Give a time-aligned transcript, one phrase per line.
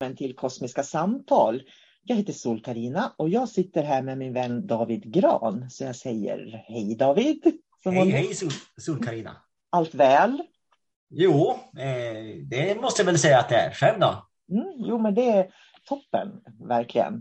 [0.00, 1.62] Välkommen till Kosmiska samtal.
[2.02, 5.70] Jag heter sol karina och jag sitter här med min vän David Gran.
[5.70, 7.42] Så jag säger hej David.
[7.82, 8.34] Som hej, hej
[8.76, 9.36] sol karina
[9.70, 10.42] Allt väl?
[11.10, 13.70] Jo, eh, det måste jag väl säga att det är.
[13.70, 14.26] Själv då?
[14.52, 15.50] Mm, jo, men det är
[15.84, 16.28] toppen,
[16.68, 17.14] verkligen.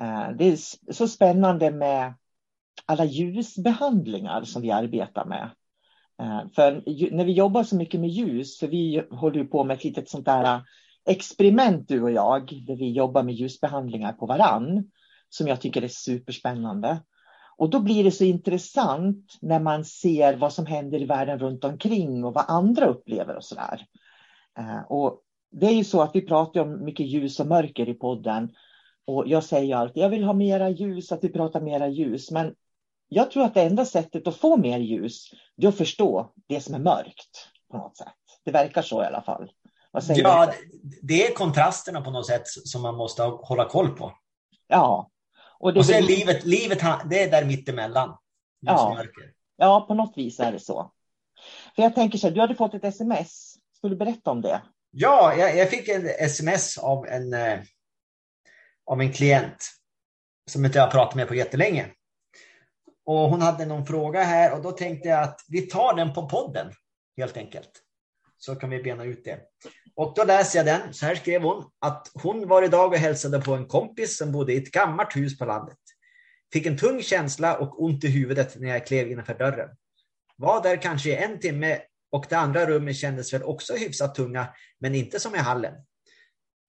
[0.00, 0.58] Eh, det är
[0.92, 2.14] så spännande med
[2.86, 5.50] alla ljusbehandlingar som vi arbetar med.
[6.20, 9.76] Eh, för när vi jobbar så mycket med ljus, för vi håller ju på med
[9.76, 10.62] ett litet sånt där
[11.08, 14.90] experiment du och jag, där vi jobbar med ljusbehandlingar på varann,
[15.28, 17.02] som jag tycker är superspännande.
[17.56, 21.64] Och då blir det så intressant när man ser vad som händer i världen runt
[21.64, 23.86] omkring och vad andra upplever och sådär.
[24.56, 24.84] där.
[24.88, 25.20] och
[25.50, 28.50] det är ju så att vi pratar om mycket ljus och mörker i podden.
[29.06, 32.30] Och jag säger alltid, jag vill ha mera ljus, att vi pratar mera ljus.
[32.30, 32.54] Men
[33.08, 36.60] jag tror att det enda sättet att få mer ljus, det är att förstå det
[36.60, 38.14] som är mörkt på något sätt.
[38.44, 39.50] Det verkar så i alla fall
[39.92, 40.52] ja,
[41.02, 44.12] det är kontrasterna på något sätt som man måste hålla koll på.
[44.66, 45.10] Ja.
[45.58, 46.16] Och, det och sen blir...
[46.16, 46.78] livet, livet,
[47.10, 48.16] det är där mittemellan.
[48.60, 49.04] Ja.
[49.56, 50.92] ja, på något vis är det så.
[51.76, 53.54] För jag tänker så här, du hade fått ett sms.
[53.76, 54.62] Ska du berätta om det?
[54.90, 57.60] Ja, jag, jag fick ett sms av en, eh,
[58.86, 59.70] av en klient
[60.50, 61.86] som inte jag pratat med på jättelänge.
[63.04, 66.28] Och hon hade någon fråga här och då tänkte jag att vi tar den på
[66.28, 66.72] podden
[67.16, 67.70] helt enkelt
[68.38, 69.40] så kan vi bena ut det.
[69.94, 70.94] Och då läser jag den.
[70.94, 74.52] Så här skrev hon att hon var idag och hälsade på en kompis som bodde
[74.52, 75.78] i ett gammalt hus på landet.
[76.52, 79.68] Fick en tung känsla och ont i huvudet när jag klev innanför dörren.
[80.36, 81.80] Var där kanske i en timme
[82.10, 85.74] och det andra rummet kändes väl också hyfsat tunga, men inte som i hallen.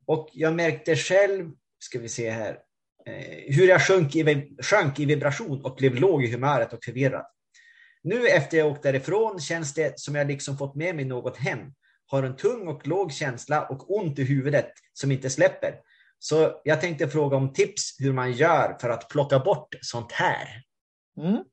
[0.05, 2.59] Och jag märkte själv, ska vi se här,
[3.05, 7.25] eh, hur jag sjönk i, sjönk i vibration och blev låg i humöret och förvirrad.
[8.01, 11.59] Nu efter jag åkt därifrån känns det som jag liksom fått med mig något hem.
[12.07, 15.73] Har en tung och låg känsla och ont i huvudet som inte släpper.
[16.19, 20.63] Så jag tänkte fråga om tips hur man gör för att plocka bort sånt här.
[21.17, 21.43] Mm.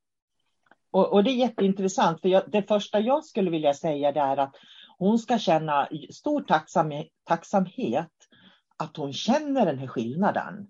[0.91, 4.37] Och, och, det är jätteintressant, för jag, det första jag skulle vilja säga det är
[4.37, 4.55] att
[4.99, 6.93] hon ska känna stor tacksam,
[7.25, 8.13] tacksamhet
[8.77, 10.67] att hon känner den här skillnaden.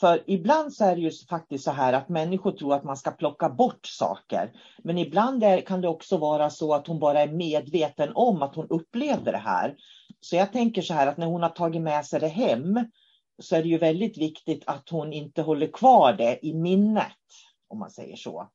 [0.00, 3.10] För ibland så är det ju faktiskt så här att människor tror att man ska
[3.10, 4.52] plocka bort saker.
[4.84, 8.54] Men ibland är, kan det också vara så att hon bara är medveten om att
[8.54, 9.76] hon upplevde det här.
[10.20, 12.80] Så jag tänker så här att när hon har tagit med sig det hem
[13.38, 17.12] så är det ju väldigt viktigt att hon inte håller kvar det i minnet,
[17.68, 18.48] om man säger så.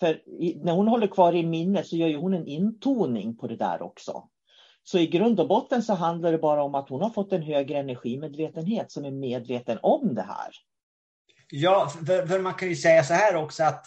[0.00, 0.20] För
[0.64, 3.82] när hon håller kvar i minnet så gör ju hon en intoning på det där
[3.82, 4.28] också.
[4.82, 7.42] Så i grund och botten så handlar det bara om att hon har fått en
[7.42, 10.50] högre energimedvetenhet som är medveten om det här.
[11.50, 13.86] Ja, för, för man kan ju säga så här också att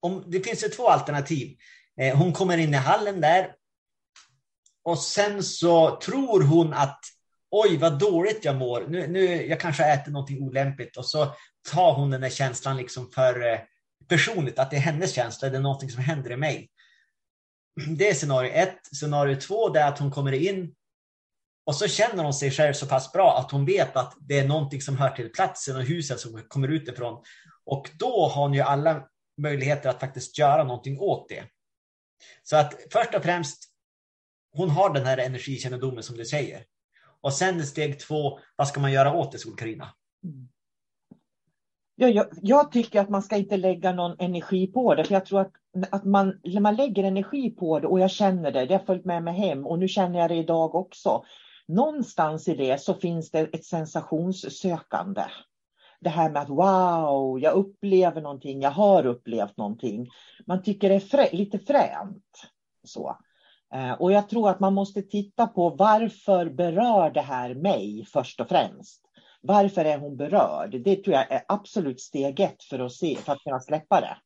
[0.00, 1.56] om, det finns ju två alternativ.
[2.00, 3.54] Eh, hon kommer in i hallen där
[4.84, 7.00] och sen så tror hon att
[7.50, 11.34] oj vad dåligt jag mår, nu, nu, jag kanske äter någonting olämpligt och så
[11.70, 13.58] tar hon den där känslan liksom för eh,
[14.08, 16.70] personligt, att det är hennes känsla, det är någonting som händer i mig.
[17.98, 18.96] Det är scenario ett.
[18.96, 20.74] Scenario två är att hon kommer in
[21.68, 24.48] och så känner hon sig själv så pass bra att hon vet att det är
[24.48, 27.22] någonting som hör till platsen och huset som kommer utifrån.
[27.64, 29.04] Och då har hon ju alla
[29.38, 31.44] möjligheter att faktiskt göra någonting åt det.
[32.42, 33.64] Så att först och främst,
[34.52, 36.64] hon har den här energikännedomen som du säger.
[37.20, 39.88] Och sen steg två, vad ska man göra åt det, Sol-Carina?
[40.24, 40.48] Mm.
[41.96, 45.04] Ja, jag, jag, tycker att man ska inte lägga någon energi på det.
[45.04, 45.52] För jag tror att,
[45.90, 49.04] att man, när man lägger energi på det, och jag känner det, det har följt
[49.04, 51.24] med mig hem och nu känner jag det idag också.
[51.68, 55.24] Någonstans i det så finns det ett sensationssökande.
[56.00, 60.08] Det här med att wow, jag upplever någonting, jag har upplevt någonting.
[60.46, 62.50] Man tycker det är frä, lite fränt.
[62.84, 63.16] Så.
[63.74, 68.40] Eh, och jag tror att man måste titta på varför berör det här mig först
[68.40, 69.00] och främst.
[69.40, 70.82] Varför är hon berörd?
[70.84, 74.16] Det tror jag är absolut steg ett för att, se, för att kunna släppa det.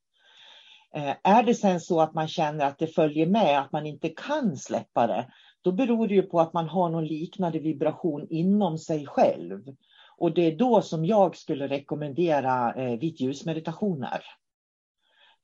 [0.94, 4.08] Eh, är det sen så att man känner att det följer med, att man inte
[4.08, 8.78] kan släppa det, då beror det ju på att man har någon liknande vibration inom
[8.78, 9.74] sig själv.
[10.16, 14.22] Och det är då som jag skulle rekommendera eh, vitt ljusmeditationer.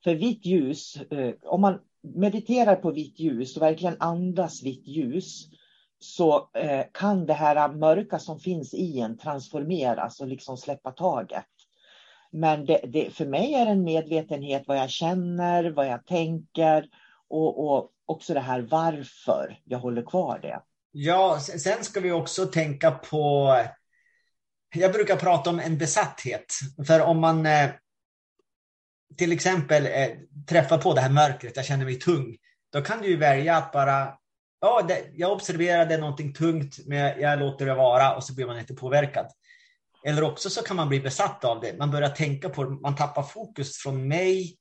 [0.03, 5.49] För vitt ljus, eh, om man mediterar på vitt ljus och verkligen andas vitt ljus,
[5.99, 11.45] så eh, kan det här mörka som finns i en transformeras och liksom släppa taget.
[12.31, 16.89] Men det, det, för mig är det en medvetenhet vad jag känner, vad jag tänker
[17.29, 20.61] och, och också det här varför jag håller kvar det.
[20.91, 23.55] Ja, sen ska vi också tänka på,
[24.75, 26.53] jag brukar prata om en besatthet.
[26.87, 27.69] För om man eh,
[29.17, 30.09] till exempel eh,
[30.49, 32.37] träffar på det här mörkret, jag känner mig tung,
[32.71, 34.13] då kan du ju välja att bara
[34.61, 38.59] ja, jag observerade någonting tungt, men jag, jag låter det vara och så blir man
[38.59, 39.27] inte påverkad.
[40.05, 41.77] Eller också så kan man bli besatt av det.
[41.77, 44.55] Man börjar tänka på det, man tappar fokus från mig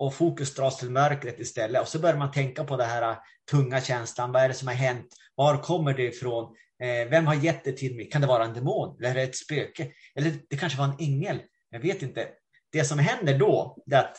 [0.00, 1.82] och fokus dras till mörkret istället.
[1.82, 3.16] Och så börjar man tänka på den här äh,
[3.50, 4.32] tunga känslan.
[4.32, 5.06] Vad är det som har hänt?
[5.34, 6.56] Var kommer det ifrån?
[6.82, 8.10] Eh, vem har gett det till mig?
[8.10, 8.96] Kan det vara en demon?
[8.98, 9.92] Eller är det ett spöke?
[10.14, 11.42] Eller det kanske var en ängel?
[11.70, 12.28] Jag vet inte.
[12.72, 14.16] Det som händer då är att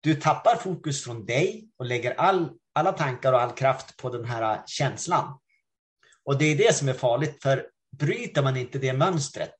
[0.00, 4.24] du tappar fokus från dig och lägger all alla tankar och all kraft på den
[4.24, 5.38] här äh, känslan.
[6.24, 7.66] Och det är det som är farligt, för
[7.98, 9.56] bryter man inte det mönstret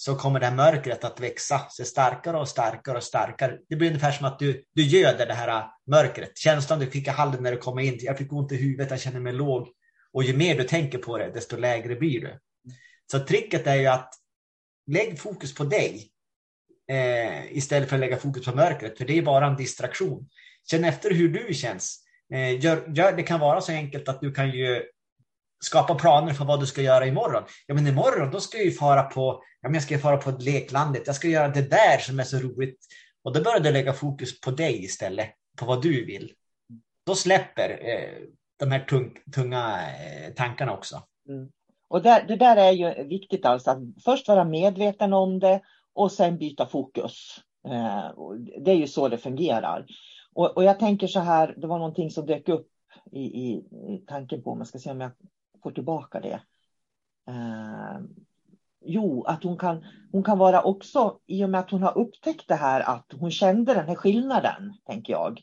[0.00, 3.58] så kommer det här mörkret att växa sig starkare och starkare och starkare.
[3.68, 6.38] Det blir ungefär som att du, du göder det här äh, mörkret.
[6.38, 9.00] Känslan du fick i hallen när du kom in, jag fick ont i huvudet, jag
[9.00, 9.68] känner mig låg.
[10.12, 12.38] Och ju mer du tänker på det, desto lägre blir du.
[13.10, 14.14] Så tricket är ju att
[14.86, 16.10] lägg fokus på dig
[16.90, 20.28] eh, istället för att lägga fokus på mörkret, för det är bara en distraktion.
[20.70, 22.04] Känn efter hur du känns.
[22.34, 24.82] Eh, gör, gör, det kan vara så enkelt att du kan ju
[25.64, 27.42] skapa planer för vad du ska göra imorgon.
[27.66, 30.30] Ja, men imorgon då ska jag ju fara på, ja, men jag ska fara på
[30.30, 31.02] leklandet.
[31.06, 32.78] Jag ska göra det där som är så roligt.
[33.22, 36.32] Och då börjar du lägga fokus på dig istället, på vad du vill.
[37.06, 38.26] Då släpper eh,
[38.58, 41.02] de här tung, tunga eh, tankarna också.
[41.28, 41.48] Mm.
[41.88, 45.60] Och där, det där är ju viktigt alltså, att först vara medveten om det
[45.92, 47.36] och sen byta fokus.
[47.68, 48.10] Eh,
[48.64, 49.86] det är ju så det fungerar.
[50.34, 52.68] Och, och, jag tänker så här, det var någonting som dök upp
[53.12, 53.50] i, i,
[53.94, 55.10] i tanken på, man ska se om jag
[55.68, 56.40] får tillbaka det.
[57.28, 58.00] Eh,
[58.84, 62.48] jo, att hon kan, hon kan vara också, i och med att hon har upptäckt
[62.48, 65.40] det här, att hon kände den här skillnaden, tänker jag,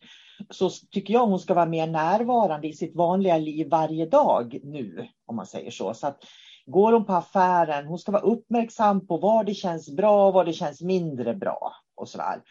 [0.50, 5.08] så tycker jag hon ska vara mer närvarande i sitt vanliga liv varje dag nu,
[5.25, 5.94] om man säger så.
[5.94, 6.24] så att,
[6.65, 10.46] går hon på affären, hon ska vara uppmärksam på var det känns bra och var
[10.46, 12.41] det känns mindre bra och så där.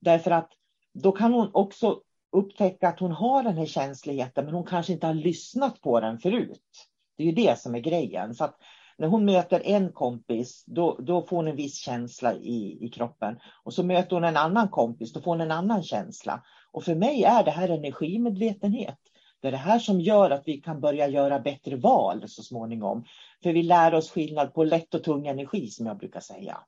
[0.00, 0.50] Därför att
[0.94, 2.00] då kan hon också
[2.32, 6.18] upptäcka att hon har den här känsligheten, men hon kanske inte har lyssnat på den
[6.18, 6.87] förut.
[7.18, 8.34] Det är ju det som är grejen.
[8.34, 8.58] Så att
[8.98, 13.38] när hon möter en kompis, då, då får hon en viss känsla i, i kroppen.
[13.64, 16.42] Och så möter hon en annan kompis, då får hon en annan känsla.
[16.72, 18.98] Och för mig är det här energimedvetenhet.
[19.40, 23.04] Det är det här som gör att vi kan börja göra bättre val så småningom.
[23.42, 26.58] För vi lär oss skillnad på lätt och tung energi som jag brukar säga.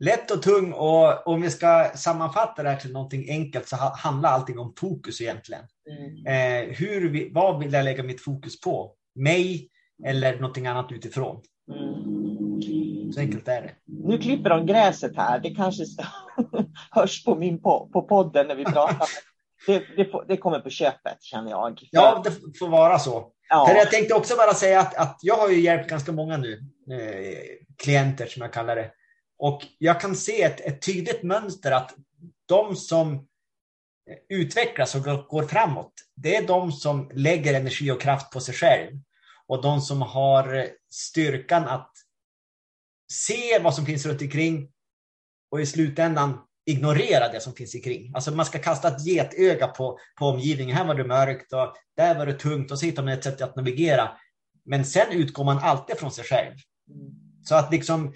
[0.00, 4.30] Lätt och tung och om vi ska sammanfatta det här till någonting enkelt så handlar
[4.30, 5.62] allting om fokus egentligen.
[5.90, 6.26] Mm.
[6.26, 8.94] Eh, hur, vad vill jag lägga mitt fokus på?
[9.14, 9.68] Mig
[10.04, 11.42] eller någonting annat utifrån?
[11.72, 13.12] Mm.
[13.12, 13.70] Så enkelt är det.
[13.84, 15.38] Nu klipper de gräset här.
[15.38, 15.84] Det kanske
[16.90, 19.08] hörs på, min på, på podden när vi pratar.
[19.66, 21.78] det, det, det, kommer på köpet känner jag.
[21.90, 23.30] Ja, det får vara så.
[23.48, 23.66] Ja.
[23.68, 26.52] För jag tänkte också bara säga att, att jag har ju hjälpt ganska många nu,
[26.90, 27.38] eh,
[27.82, 28.90] klienter som jag kallar det.
[29.38, 31.94] Och jag kan se ett, ett tydligt mönster att
[32.48, 33.26] de som
[34.28, 38.90] utvecklas och går framåt, det är de som lägger energi och kraft på sig själv.
[39.48, 41.90] Och de som har styrkan att
[43.12, 44.70] se vad som finns runt omkring
[45.50, 48.12] och i slutändan ignorera det som finns omkring.
[48.14, 50.76] Alltså man ska kasta ett getöga på, på omgivningen.
[50.76, 53.42] Här var det mörkt och där var det tungt och så hittar man ett sätt
[53.42, 54.10] att navigera.
[54.64, 56.54] Men sen utgår man alltid från sig själv.
[57.44, 58.14] Så att liksom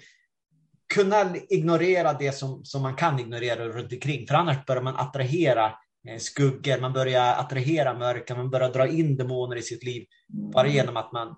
[0.93, 4.27] kunna ignorera det som, som man kan ignorera runt omkring.
[4.27, 5.73] För annars börjar man attrahera
[6.07, 10.05] Eh, skuggor, man börjar attrahera mörker, man börjar dra in demoner i sitt liv.
[10.27, 11.35] Bara genom att man,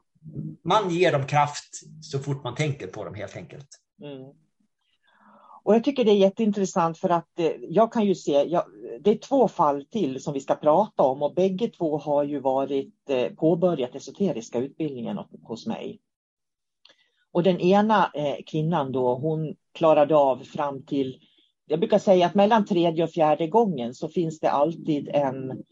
[0.64, 3.68] man ger dem kraft så fort man tänker på dem helt enkelt.
[4.04, 4.34] Mm.
[5.64, 8.64] Och jag tycker det är jätteintressant för att eh, jag kan ju se, jag,
[9.00, 12.40] det är två fall till som vi ska prata om och bägge två har ju
[12.40, 16.00] varit eh, påbörjat esoteriska utbildningen hos mig.
[17.32, 21.20] Och den ena eh, kvinnan då, hon klarade av fram till,
[21.72, 25.64] jag brukar säga att mellan tredje och fjärde gången så finns det alltid en,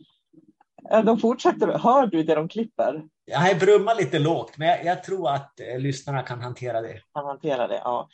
[1.05, 3.03] de fortsätter, hör du det de klipper?
[3.25, 7.01] Jag brummar lite lågt, men jag, jag tror att eh, lyssnarna kan hantera det.
[7.13, 8.09] Kan hantera det, ja.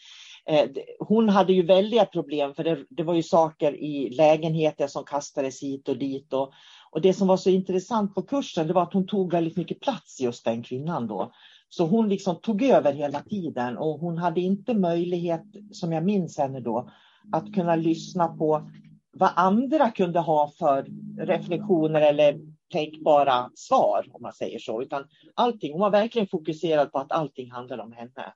[0.45, 5.03] Eh, hon hade ju väldiga problem för det, det, var ju saker i lägenheten som
[5.03, 6.33] kastades hit och dit.
[6.33, 6.53] Och,
[6.91, 9.79] och det som var så intressant på kursen det var att hon tog väldigt mycket
[9.79, 11.31] plats just den kvinnan då.
[11.69, 16.37] Så hon liksom tog över hela tiden och hon hade inte möjlighet, som jag minns
[16.37, 16.89] henne då,
[17.31, 18.69] att kunna lyssna på
[19.11, 20.87] vad andra kunde ha för
[21.19, 22.39] reflektioner eller
[22.71, 24.81] tänkbara svar, om man säger så.
[24.81, 28.33] Utan allting, hon var verkligen fokuserad på att allting handlade om henne.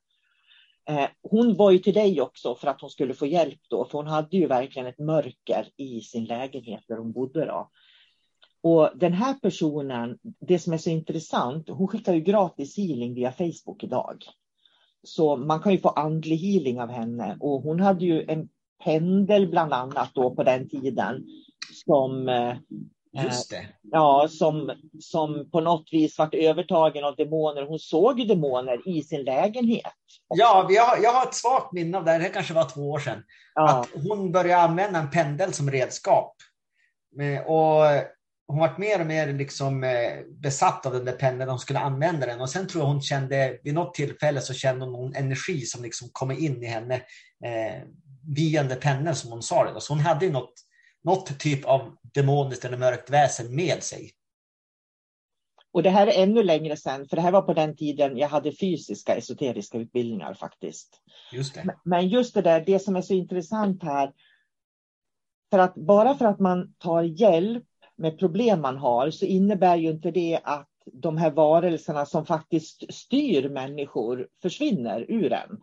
[0.90, 3.98] Eh, hon var ju till dig också för att hon skulle få hjälp då, för
[3.98, 7.70] hon hade ju verkligen ett mörker i sin lägenhet där hon bodde då.
[8.62, 13.32] Och den här personen, det som är så intressant, hon skickar ju gratis healing via
[13.32, 14.24] Facebook idag.
[15.04, 18.50] Så man kan ju få andlig healing av henne och hon hade ju en
[18.84, 21.26] pendel bland annat då på den tiden
[21.86, 22.56] som eh,
[23.12, 23.68] Just det.
[23.82, 27.66] Ja, som, som på något vis vart övertagen av demoner.
[27.66, 29.94] Hon såg ju demoner i sin lägenhet.
[30.28, 32.18] Ja, vi har, jag har ett svagt minne av det.
[32.18, 33.24] Det kanske var två år sedan.
[33.56, 33.70] Ja.
[33.70, 36.36] Att hon började använda en pendel som redskap.
[37.46, 37.84] Och
[38.48, 41.50] hon var mer och mer liksom eh, besatt av den där pendeln.
[41.50, 42.42] Hon skulle använda den.
[42.42, 45.84] Och sen tror jag hon kände, vid något tillfälle så kände hon någon energi som
[45.84, 47.02] liksom kom in i henne
[48.24, 49.82] där pendeln som hon sa det.
[49.82, 50.54] Så hon hade något,
[51.04, 54.12] något typ av demoniskt eller mörkt väsen med sig.
[55.72, 58.28] Och det här är ännu längre sedan, för det här var på den tiden jag
[58.28, 61.02] hade fysiska esoteriska utbildningar faktiskt.
[61.32, 61.76] Just det.
[61.84, 64.14] Men just det där, det som är så intressant här,
[65.52, 67.64] för att bara för att man tar hjälp
[67.96, 72.94] med problem man har så innebär ju inte det att de här varelserna som faktiskt
[72.94, 75.62] styr människor försvinner ur en.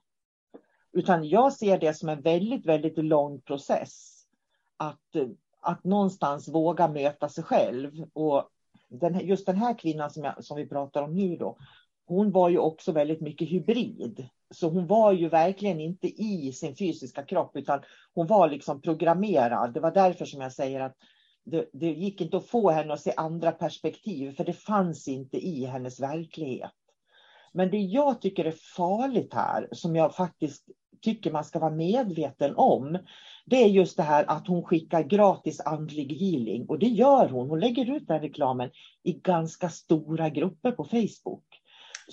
[0.96, 4.12] Utan jag ser det som en väldigt, väldigt lång process.
[4.76, 5.16] Att
[5.66, 8.06] att någonstans våga möta sig själv.
[8.12, 8.48] Och
[8.88, 11.56] den, just den här kvinnan som, jag, som vi pratar om nu då,
[12.06, 14.28] hon var ju också väldigt mycket hybrid.
[14.50, 17.80] Så hon var ju verkligen inte i sin fysiska kropp, utan
[18.14, 19.74] hon var liksom programmerad.
[19.74, 20.96] Det var därför som jag säger att
[21.44, 25.36] det, det gick inte att få henne att se andra perspektiv, för det fanns inte
[25.46, 26.72] i hennes verklighet.
[27.52, 30.64] Men det jag tycker är farligt här, som jag faktiskt
[31.00, 32.98] tycker man ska vara medveten om,
[33.46, 36.66] det är just det här att hon skickar gratis andlig healing.
[36.68, 37.50] Och det gör hon.
[37.50, 38.70] Hon lägger ut den reklamen
[39.04, 41.44] i ganska stora grupper på Facebook.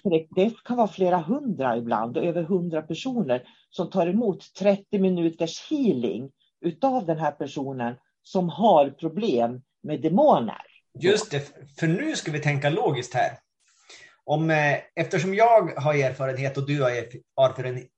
[0.02, 5.00] Så det, det kan vara flera hundra ibland, över hundra personer som tar emot 30
[5.00, 10.62] minuters healing utav den här personen som har problem med demoner.
[11.00, 11.40] Just det,
[11.80, 13.32] för nu ska vi tänka logiskt här.
[14.26, 16.92] Om, eh, eftersom jag har erfarenhet och du har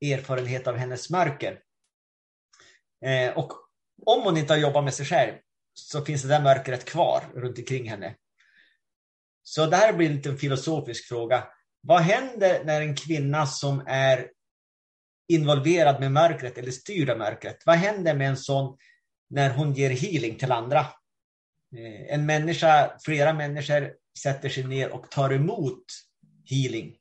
[0.02, 1.60] erfarenhet av hennes mörker
[3.06, 3.54] Eh, och
[4.06, 5.34] om hon inte har jobbat med sig själv
[5.74, 8.16] så finns det där mörkret kvar runt omkring henne.
[9.44, 11.48] Så det här blir lite en filosofisk fråga.
[11.88, 14.30] vad händer när en kvinna som är
[15.28, 18.78] involverad med mörkret eller styrd av mörkret, vad händer med en sån
[19.30, 20.80] när hon ger healing till andra?
[21.78, 25.86] Eh, en människa, flera människor sätter sig ner och tar emot
[26.46, 26.96] healing.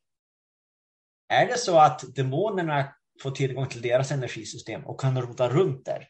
[1.28, 6.08] Är det så att demonerna får tillgång till deras energisystem och kan rota runt där?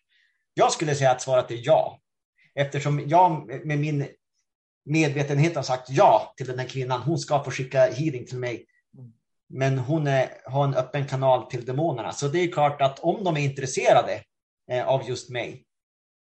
[0.55, 2.01] Jag skulle säga att svaret är ja.
[2.55, 4.07] Eftersom jag med min
[4.85, 7.03] medvetenhet har sagt ja till den här kvinnan.
[7.03, 8.67] Hon ska få skicka healing till mig.
[9.49, 12.13] Men hon är, har en öppen kanal till demonerna.
[12.13, 14.23] Så det är klart att om de är intresserade
[14.71, 15.65] eh, av just mig,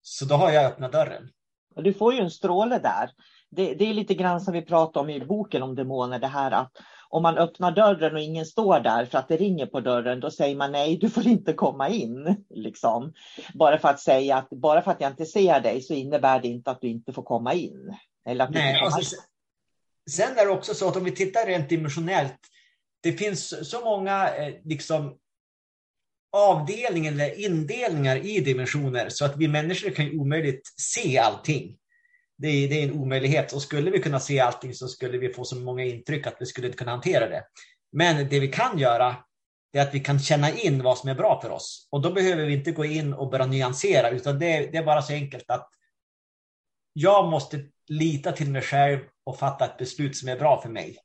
[0.02, 1.30] så då har jag öppnat dörren.
[1.76, 3.10] Du får ju en stråle där.
[3.50, 6.50] Det, det, är lite grann som vi pratar om i boken om demoner, det här
[6.50, 6.72] att
[7.08, 10.30] om man öppnar dörren och ingen står där för att det ringer på dörren, då
[10.30, 12.44] säger man nej, du får inte komma in.
[12.50, 13.12] Liksom.
[13.54, 16.48] Bara för att säga att bara för att jag inte ser dig så innebär det
[16.48, 17.96] inte att du inte får komma in.
[18.26, 19.16] Eller att nej, alltså,
[20.10, 22.38] sen är det också så att om vi tittar rent dimensionellt,
[23.02, 25.16] det finns så många eh, liksom,
[26.32, 31.76] avdelningar eller indelningar i dimensioner så att vi människor kan omöjligt se allting
[32.40, 33.52] det är, det är en omöjlighet.
[33.52, 36.46] Och skulle vi kunna se allting så skulle vi få så många intryck att vi
[36.46, 37.44] skulle inte kunna hantera det.
[37.92, 39.16] Men det vi kan göra
[39.72, 41.88] är att vi kan känna in vad som är bra för oss.
[41.90, 45.02] Och då behöver vi inte gå in och börja nyansera, utan det, det är bara
[45.02, 45.68] så enkelt att
[46.92, 50.96] jag måste lita till mig själv och fatta ett beslut som är bra för mig.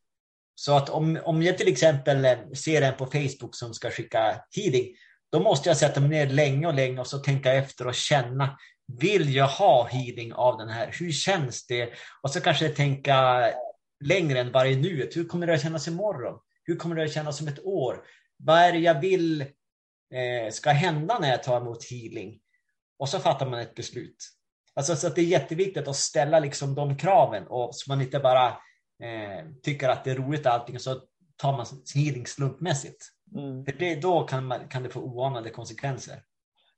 [0.55, 4.41] Så att om, om jag till exempel eh, ser en på Facebook som ska skicka
[4.55, 4.95] healing,
[5.31, 8.57] då måste jag sätta mig ner länge och länge och så tänka efter och känna
[8.87, 10.89] vill jag ha healing av den här?
[10.99, 11.89] Hur känns det?
[12.21, 13.45] Och så kanske tänka
[14.03, 15.15] längre än bara i nuet.
[15.15, 16.39] Hur kommer det att kännas imorgon?
[16.63, 18.05] Hur kommer det att kännas om ett år?
[18.37, 22.39] Vad är det jag vill eh, ska hända när jag tar emot healing?
[22.99, 24.15] Och så fattar man ett beslut.
[24.73, 28.47] Alltså, så det är jätteviktigt att ställa liksom de kraven och så man inte bara
[29.03, 31.01] eh, tycker att det är roligt allting och så
[31.35, 31.65] tar man
[31.95, 33.05] healing slumpmässigt.
[33.35, 33.65] Mm.
[33.65, 36.21] För det, då kan, man, kan det få oanade konsekvenser.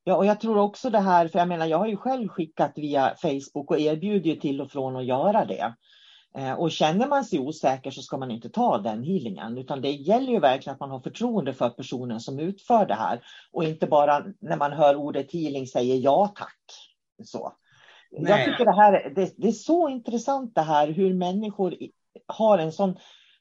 [0.07, 2.71] Ja, och jag tror också det här, för jag menar, jag har ju själv skickat
[2.75, 5.73] via Facebook och erbjuder ju till och från att göra det.
[6.37, 9.91] Eh, och känner man sig osäker så ska man inte ta den healingen, utan det
[9.91, 13.87] gäller ju verkligen att man har förtroende för personen som utför det här och inte
[13.87, 16.61] bara när man hör ordet healing säger ja tack.
[17.23, 17.53] Så.
[18.09, 21.77] Jag tycker det här det, det är så intressant det här hur människor
[22.27, 22.97] har en sån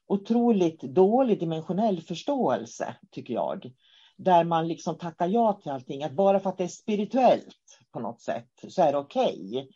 [0.09, 3.73] otroligt dålig dimensionell förståelse, tycker jag
[4.17, 6.05] där man liksom tackar ja till allting.
[6.05, 9.51] Att bara för att det är spirituellt på något sätt så är det okej.
[9.51, 9.69] Okay.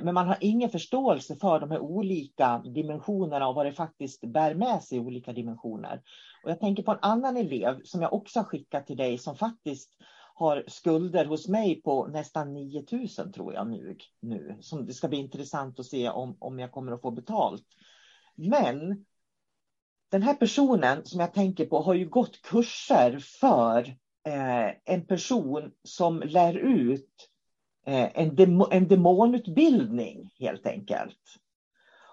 [0.00, 4.54] Men man har ingen förståelse för de här olika dimensionerna och vad det faktiskt bär
[4.54, 6.02] med sig i olika dimensioner.
[6.44, 9.36] Och jag tänker på en annan elev som jag också har skickat till dig som
[9.36, 9.90] faktiskt
[10.34, 13.96] har skulder hos mig på nästan 9000 tror jag nu.
[14.20, 14.56] nu.
[14.60, 17.66] Som det ska bli intressant att se om, om jag kommer att få betalt.
[18.34, 19.04] Men
[20.12, 23.96] den här personen som jag tänker på har ju gått kurser för
[24.28, 27.08] eh, en person som lär ut
[27.86, 31.18] eh, en, demo, en demonutbildning helt enkelt.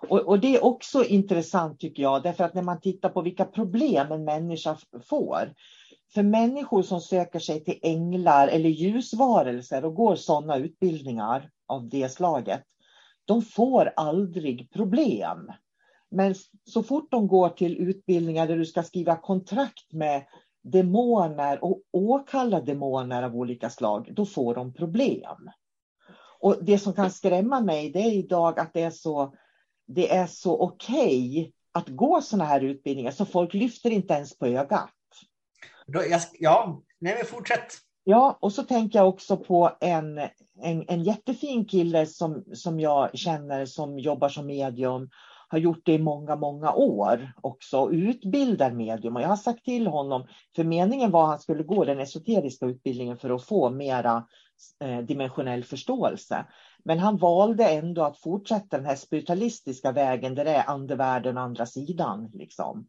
[0.09, 3.45] Och, och, det är också intressant tycker jag, därför att när man tittar på vilka
[3.45, 4.77] problem en människa
[5.09, 5.53] får.
[6.13, 12.09] För människor som söker sig till änglar eller ljusvarelser och går sådana utbildningar av det
[12.09, 12.63] slaget,
[13.25, 15.51] de får aldrig problem.
[16.11, 20.25] Men så fort de går till utbildningar där du ska skriva kontrakt med
[20.63, 25.49] demoner och åkalla demoner av olika slag, då får de problem.
[26.39, 29.35] Och det som kan skrämma mig det är idag att det är så,
[29.87, 34.37] det är så okej okay att gå sådana här utbildningar så folk lyfter inte ens
[34.37, 34.89] på ögat.
[36.39, 37.73] Ja, nej men fortsätt.
[38.03, 40.17] Ja, och så tänker jag också på en,
[40.61, 45.09] en, en jättefin kille som, som jag känner som jobbar som medium
[45.49, 49.15] har gjort det i många, många år också och utbildar medium.
[49.15, 52.65] Och jag har sagt till honom, för meningen var att han skulle gå den esoteriska
[52.65, 54.27] utbildningen för att få mera
[54.83, 56.45] eh, dimensionell förståelse.
[56.83, 61.43] Men han valde ändå att fortsätta den här spiritualistiska vägen där det är andevärlden och
[61.43, 62.31] andra sidan.
[62.33, 62.87] Liksom.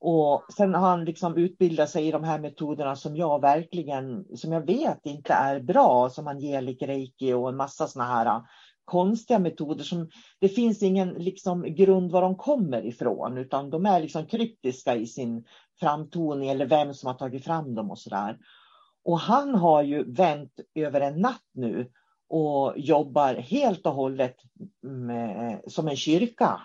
[0.00, 4.52] Och sen har han liksom utbildat sig i de här metoderna som jag verkligen, som
[4.52, 8.40] jag vet inte är bra, som angelic reiki och en massa sådana här
[8.84, 14.00] konstiga metoder som det finns ingen liksom grund var de kommer ifrån, utan de är
[14.00, 15.44] liksom kryptiska i sin
[15.80, 18.38] framtoning eller vem som har tagit fram dem och så där.
[19.04, 21.90] Och han har ju vänt över en natt nu
[22.28, 24.36] och jobbar helt och hållet
[24.82, 26.60] med, som en kyrka.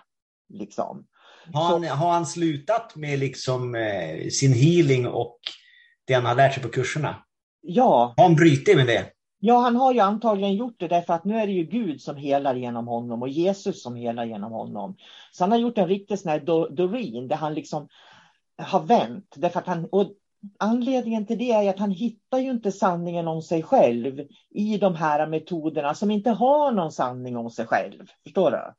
[0.54, 1.06] Liksom.
[1.54, 5.40] Har, han, så, har han slutat med liksom, eh, sin healing och
[6.08, 7.16] det han har lärt sig på kurserna?
[7.62, 8.14] Ja.
[8.18, 9.12] Har han brutit med det?
[9.40, 12.16] Ja, han har ju antagligen gjort det därför att nu är det ju Gud som
[12.16, 14.96] helar genom honom och Jesus som helar genom honom.
[15.32, 17.88] Så han har gjort en riktig sån här Doreen där han liksom
[18.58, 19.34] har vänt.
[19.36, 20.12] Därför att han, och
[20.60, 24.96] anledningen till det är att han hittar ju inte sanningen om sig själv i de
[24.96, 28.08] här metoderna som inte har någon sanning om sig själv.
[28.24, 28.74] Förstår du?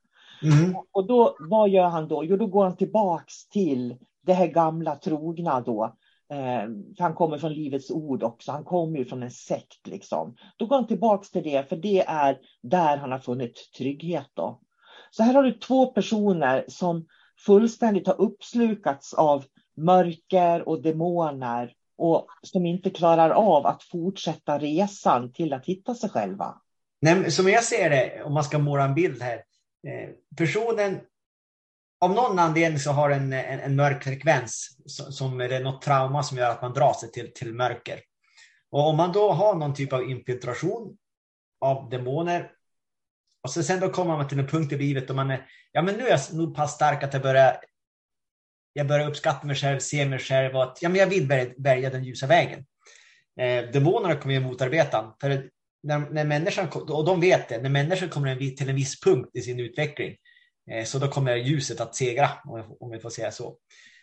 [0.48, 0.76] Mm.
[0.92, 2.24] Och då, vad gör han då?
[2.24, 5.96] Jo, då går han tillbaks till det här gamla trogna då.
[6.30, 8.52] Eh, han kommer från Livets ord också.
[8.52, 10.36] Han kommer ju från en sekt liksom.
[10.56, 14.60] Då går han tillbaks till det, för det är där han har funnit trygghet då.
[15.10, 17.06] Så här har du två personer som
[17.46, 19.44] fullständigt har uppslukats av
[19.76, 26.10] mörker och demoner och som inte klarar av att fortsätta resan till att hitta sig
[26.10, 26.54] själva.
[27.00, 29.36] Nej, som jag ser det, om man ska måla en bild här.
[29.86, 31.00] Eh, personen,
[32.00, 36.38] av någon anledning så har en, en, en mörk frekvens som är något trauma som
[36.38, 38.00] gör att man drar sig till, till mörker.
[38.70, 40.96] Och om man då har någon typ av infiltration
[41.60, 42.50] av demoner
[43.42, 45.82] och så sen då kommer man till en punkt i livet då man är, ja
[45.82, 47.56] men nu är jag nog pass stark att jag börjar
[48.72, 51.90] jag börjar uppskatta mig själv, se mig själv och att ja, men jag vill välja
[51.90, 52.66] den ljusa vägen.
[53.40, 55.50] Eh, demonerna kommer ju motarbeta för
[55.82, 59.40] när, när människan, och de vet det, när människan kommer till en viss punkt i
[59.40, 60.16] sin utveckling
[60.70, 62.28] Eh, så då kommer ljuset att segra,
[62.80, 63.56] om vi får säga så.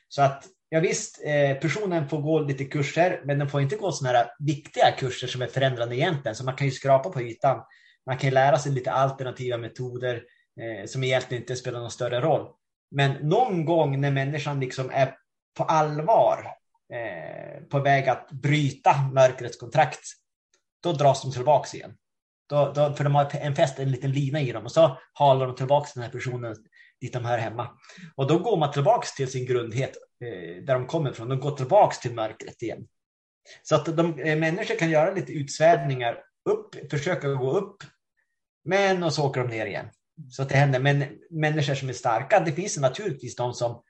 [0.08, 3.92] Så att ja, visst, eh, personen får gå lite kurser, men den får inte gå
[3.92, 7.64] sådana här viktiga kurser som är förändrande egentligen, så man kan ju skrapa på ytan.
[8.06, 10.24] Man kan lära sig lite alternativa metoder
[10.60, 12.50] eh, som egentligen inte spelar någon större roll.
[12.92, 15.16] Men någon gång när människan liksom är
[15.58, 16.54] på allvar
[17.70, 20.00] på väg att bryta mörkrets kontrakt,
[20.84, 21.98] då dras de tillbaks igen.
[22.50, 25.48] Då, då, för de har en fäst en liten lina i dem och så halar
[25.48, 26.56] de tillbaka den här personen
[27.02, 27.70] dit de hör hemma.
[28.16, 31.30] Och då går man tillbaks till sin grundhet eh, där de kommer ifrån.
[31.30, 32.88] De går tillbaks till mörkret igen.
[33.64, 37.84] Så att de, eh, människor kan göra lite utsvävningar upp, försöka gå upp,
[38.66, 39.90] men och så åker de ner igen.
[40.30, 40.80] Så att det händer.
[40.80, 43.84] Men människor som är starka, det finns naturligtvis de som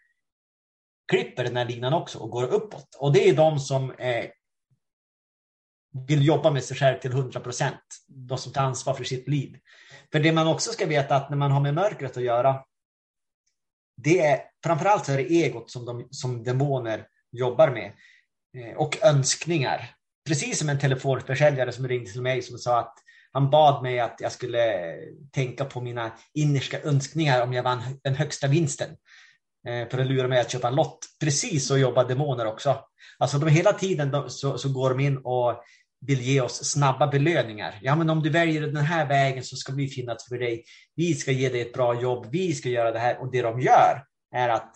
[1.08, 2.96] klipper den här linan också och går uppåt.
[3.00, 4.26] Och det är de som eh,
[6.08, 7.82] vill jobba med sig själv till 100 procent.
[8.08, 9.58] De som tar ansvar för sitt liv.
[10.12, 12.63] För det man också ska veta att när man har med mörkret att göra,
[13.97, 17.91] det är framförallt så är det egot som, de, som demoner jobbar med.
[18.58, 19.95] Eh, och önskningar.
[20.28, 22.93] Precis som en telefonförsäljare som ringde till mig som sa att
[23.32, 24.93] han bad mig att jag skulle
[25.32, 28.89] tänka på mina innersta önskningar om jag vann den högsta vinsten.
[29.67, 30.99] Eh, för att lura mig att köpa en lott.
[31.19, 32.80] Precis så jobbar demoner också.
[33.19, 35.63] Alltså de hela tiden de, så, så går de in och
[36.01, 37.80] vill ge oss snabba belöningar.
[37.82, 40.63] Ja, men om du väljer den här vägen så ska vi finnas för dig.
[40.95, 42.27] Vi ska ge dig ett bra jobb.
[42.32, 43.21] Vi ska göra det här.
[43.21, 44.03] Och det de gör
[44.36, 44.75] är att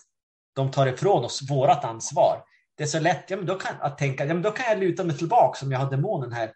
[0.56, 2.43] de tar ifrån oss vårt ansvar.
[2.77, 4.80] Det är så lätt ja, men då kan, att tänka, ja, men då kan jag
[4.80, 6.51] luta mig tillbaka om jag har demonen här.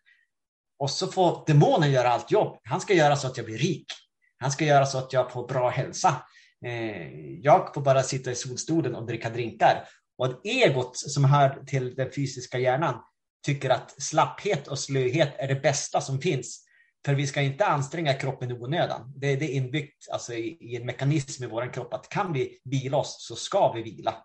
[0.79, 2.57] Och så får demonen göra allt jobb.
[2.63, 3.85] Han ska göra så att jag blir rik.
[4.37, 6.15] Han ska göra så att jag får bra hälsa.
[6.65, 9.87] Eh, jag får bara sitta i solstolen och dricka drinkar.
[10.17, 13.01] Och egot som hör till den fysiska hjärnan
[13.45, 16.65] tycker att slapphet och slöhet är det bästa som finns.
[17.05, 19.13] För vi ska inte anstränga kroppen i onödan.
[19.15, 23.27] Det, är inbyggt alltså, i, en mekanism i vår kropp att kan vi vila oss
[23.27, 24.15] så ska vi vila.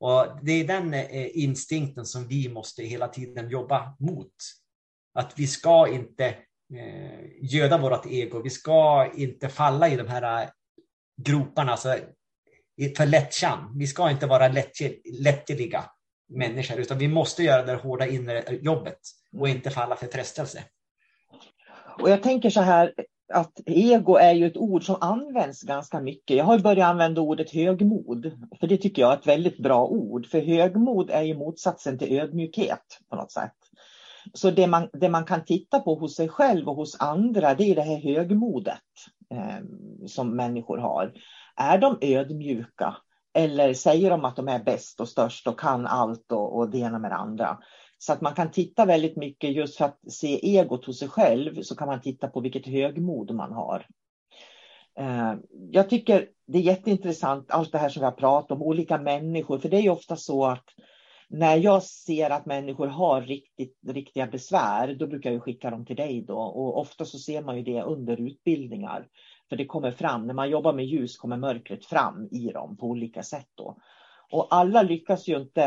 [0.00, 4.34] Och Det är den eh, instinkten som vi måste hela tiden jobba mot.
[5.14, 6.26] Att vi ska inte
[6.74, 8.42] eh, göda vårt ego.
[8.42, 10.50] Vi ska inte falla i de här
[11.16, 13.72] groparna alltså, så, för lättjan.
[13.78, 14.48] Vi ska inte vara
[15.20, 15.84] lättjeliga
[16.28, 18.98] människor, utan vi måste göra det hårda inre jobbet
[19.38, 20.64] och inte falla för frestelse.
[21.98, 22.94] Och jag tänker så här
[23.32, 26.36] att ego är ju ett ord som används ganska mycket.
[26.36, 30.26] Jag har börjat använda ordet högmod, för det tycker jag är ett väldigt bra ord.
[30.26, 33.52] För högmod är ju motsatsen till ödmjukhet på något sätt.
[34.34, 37.64] Så det man, det man kan titta på hos sig själv och hos andra, det
[37.64, 38.82] är det här högmodet
[39.30, 39.64] eh,
[40.06, 41.12] som människor har.
[41.56, 42.96] Är de ödmjuka?
[43.34, 46.78] Eller säger de att de är bäst och störst och kan allt och, och det
[46.78, 47.58] ena med det andra?
[47.98, 51.62] Så att man kan titta väldigt mycket just för att se egot hos sig själv
[51.62, 53.86] så kan man titta på vilket högmod man har.
[54.98, 55.34] Eh,
[55.70, 59.58] jag tycker det är jätteintressant allt det här som vi har pratat om, olika människor,
[59.58, 60.64] för det är ju ofta så att
[61.32, 65.96] när jag ser att människor har riktigt, riktiga besvär, då brukar jag skicka dem till
[65.96, 66.38] dig då.
[66.38, 69.08] Och ofta så ser man ju det under utbildningar.
[69.48, 72.86] För det kommer fram, när man jobbar med ljus kommer mörkret fram i dem på
[72.86, 73.76] olika sätt då.
[74.30, 75.64] Och alla lyckas ju inte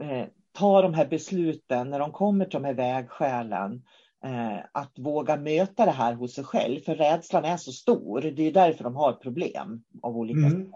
[0.00, 3.82] eh, ta de här besluten när de kommer till de här vägskälen.
[4.24, 8.20] Eh, att våga möta det här hos sig själv, för rädslan är så stor.
[8.20, 10.50] Det är därför de har problem av olika mm.
[10.50, 10.70] sätt.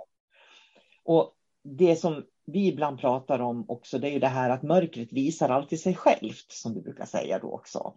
[1.05, 5.13] Och det som vi ibland pratar om också, det är ju det här att mörkret
[5.13, 7.93] visar alltid sig självt, som du brukar säga då också.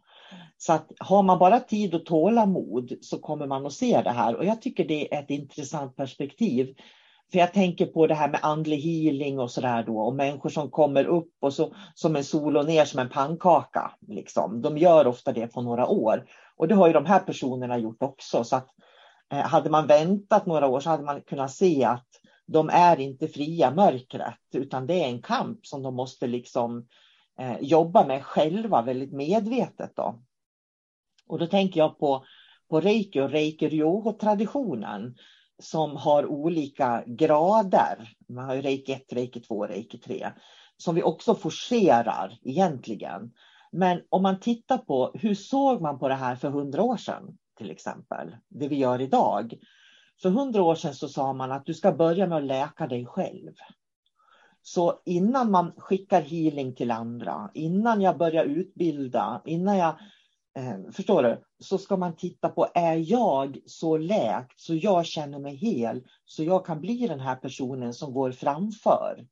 [0.57, 4.35] Så att har man bara tid och tålamod så kommer man att se det här
[4.35, 6.75] och jag tycker det är ett intressant perspektiv.
[7.31, 10.69] För jag tänker på det här med andlig healing och sådär då och människor som
[10.69, 13.91] kommer upp och så som en sol och ner som en pannkaka.
[14.07, 14.61] Liksom.
[14.61, 16.25] De gör ofta det på några år
[16.57, 18.43] och det har ju de här personerna gjort också.
[18.43, 18.67] Så att,
[19.31, 22.18] eh, hade man väntat några år så hade man kunnat se att
[22.51, 26.87] de är inte fria mörkret utan det är en kamp som de måste liksom
[27.39, 29.95] eh, jobba med själva väldigt medvetet.
[29.95, 30.23] Då.
[31.27, 32.25] Och då tänker jag på,
[32.69, 35.15] på reiki och reiki-ryoho-traditionen
[35.59, 38.09] som har olika grader.
[38.29, 40.31] Man har ju reiki 1, reiki 2, reiki 3
[40.77, 43.31] som vi också forcerar egentligen.
[43.71, 47.37] Men om man tittar på hur såg man på det här för hundra år sedan
[47.57, 49.53] till exempel, det vi gör idag.
[50.21, 53.05] För hundra år sedan så sa man att du ska börja med att läka dig
[53.05, 53.53] själv.
[54.61, 59.95] Så innan man skickar healing till andra, innan jag börjar utbilda, innan jag
[60.59, 61.43] Eh, förstår du?
[61.59, 66.43] Så ska man titta på, är jag så läkt så jag känner mig hel, så
[66.43, 69.27] jag kan bli den här personen som går framför.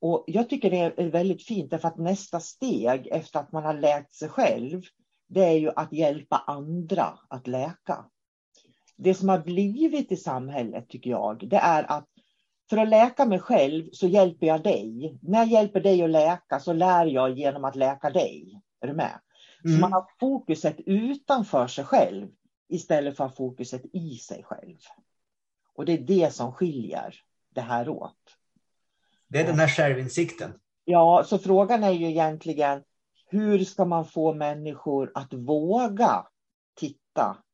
[0.00, 3.74] Och jag tycker det är väldigt fint, därför att nästa steg efter att man har
[3.74, 4.82] läkt sig själv,
[5.28, 8.04] det är ju att hjälpa andra att läka.
[9.02, 12.08] Det som har blivit i samhället, tycker jag, det är att
[12.70, 15.18] för att läka mig själv så hjälper jag dig.
[15.22, 18.60] När jag hjälper dig att läka så lär jag genom att läka dig.
[18.80, 19.20] Är du med?
[19.64, 19.76] Mm.
[19.76, 22.28] Så man har fokuset utanför sig själv
[22.68, 24.76] istället för fokuset i sig själv.
[25.74, 27.14] Och det är det som skiljer
[27.54, 28.36] det här åt.
[29.28, 30.52] Det är den här självinsikten.
[30.84, 32.82] Ja, så frågan är ju egentligen
[33.26, 36.26] hur ska man få människor att våga
[36.74, 37.41] titta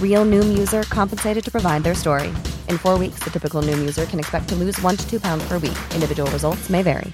[0.00, 2.28] Real Noom user compensated to provide their story.
[2.70, 5.46] In four weeks, the typical Noom user can expect to lose one to two pounds
[5.46, 5.76] per week.
[5.94, 7.12] Individual results may vary.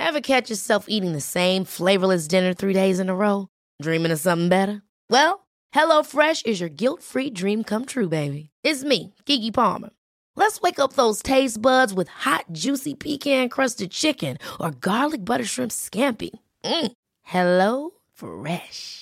[0.00, 3.46] Ever catch yourself eating the same flavorless dinner three days in a row?
[3.80, 4.82] Dreaming of something better?
[5.08, 8.50] Well, HelloFresh is your guilt-free dream come true, baby.
[8.64, 9.90] It's me, Gigi Palmer.
[10.34, 15.72] Let's wake up those taste buds with hot, juicy pecan-crusted chicken or garlic butter shrimp
[15.72, 16.30] scampi.
[16.64, 16.92] Mm.
[17.22, 19.01] Hello Fresh.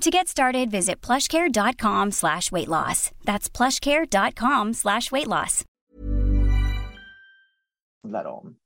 [0.00, 3.10] To get started, visit plushcare.com slash weight loss.
[3.24, 5.64] That's plushcare.com slash weight loss.
[8.26, 8.56] Om.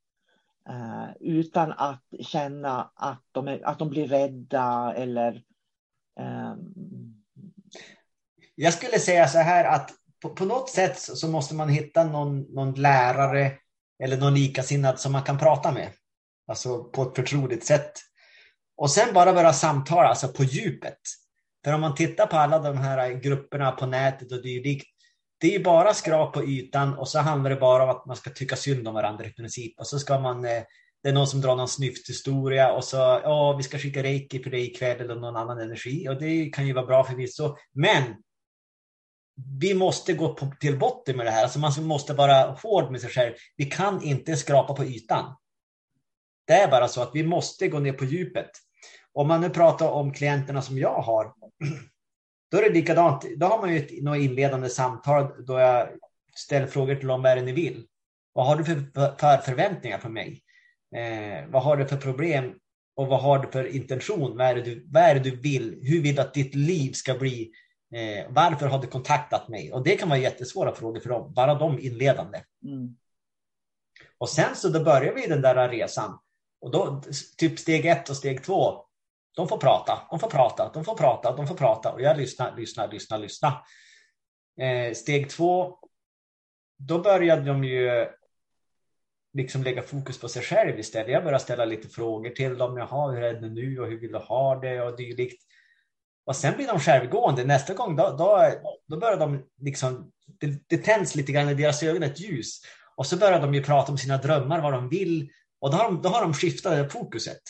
[0.70, 5.42] Uh, utan att känna att de, är, att de blir rädda eller...
[6.20, 6.74] Um...
[8.54, 9.90] Jag skulle säga så här att
[10.22, 13.52] på, på något sätt så måste man hitta någon, någon lärare
[14.02, 15.90] eller någon likasinnad som man kan prata med.
[16.48, 17.92] Alltså på ett förtroligt sätt.
[18.76, 20.98] Och sen bara börja samtala, alltså på djupet.
[21.64, 24.86] För om man tittar på alla de här grupperna på nätet och dylikt,
[25.40, 28.16] det är ju bara skrap på ytan och så handlar det bara om att man
[28.16, 29.80] ska tycka synd om varandra i princip.
[29.80, 30.62] Och så ska man, eh,
[31.02, 34.50] det är någon som drar någon snyfthistoria och så, ja, vi ska skicka reiki för
[34.50, 37.56] dig ikväll eller någon annan energi och det kan ju vara bra förvisso.
[37.72, 38.02] Men
[39.60, 43.00] vi måste gå på, till botten med det här, alltså man måste vara hård med
[43.00, 43.34] sig själv.
[43.56, 45.36] Vi kan inte skrapa på ytan.
[46.46, 48.50] Det är bara så att vi måste gå ner på djupet.
[49.14, 51.32] Om man nu pratar om klienterna som jag har,
[52.50, 53.24] då är det likadant.
[53.36, 55.88] Då har man ju ett något inledande samtal då jag
[56.34, 57.86] ställer frågor till dem, vad är det ni vill?
[58.32, 58.80] Vad har du för,
[59.18, 60.42] för förväntningar på mig?
[60.96, 62.54] Eh, vad har du för problem?
[62.96, 64.36] Och vad har du för intention?
[64.36, 65.78] Vad är det du, vad är du vill?
[65.82, 67.52] Hur vill du att ditt liv ska bli?
[67.94, 69.72] Eh, varför har du kontaktat mig?
[69.72, 72.42] Och det kan vara jättesvåra frågor för dem, bara de inledande.
[72.64, 72.96] Mm.
[74.18, 76.18] Och sen så då börjar vi den där resan.
[76.60, 77.02] Och då,
[77.38, 78.84] typ steg ett och steg två,
[79.36, 81.92] de får prata, de får prata, de får prata, de får prata.
[81.92, 83.52] Och jag lyssnar, lyssnar, lyssnar, lyssnar.
[84.60, 85.78] Eh, steg två,
[86.78, 88.06] då började de ju
[89.32, 91.12] liksom lägga fokus på sig själv istället.
[91.12, 92.76] Jag började ställa lite frågor till dem.
[92.76, 95.42] Jaha, hur är det nu och hur vill du ha det och dylikt.
[96.26, 97.44] Och sen blir de självgående.
[97.44, 98.50] Nästa gång då, då,
[98.86, 102.60] då börjar de liksom, det, det tänds lite grann i deras ögon ett ljus.
[102.96, 105.30] Och så börjar de ju prata om sina drömmar, vad de vill.
[105.60, 107.42] Och då har de, då har de skiftat fokuset.